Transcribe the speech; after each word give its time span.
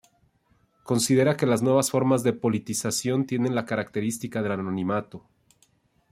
Considera 0.81 1.37
que 1.37 1.45
las 1.45 1.61
nuevas 1.61 1.91
formas 1.91 2.23
de 2.23 2.33
politización 2.33 3.27
tienen 3.27 3.53
la 3.53 3.67
característica 3.67 4.41
del 4.41 4.53
anonimato. 4.53 5.23